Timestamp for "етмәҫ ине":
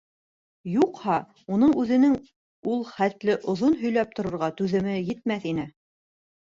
5.15-5.73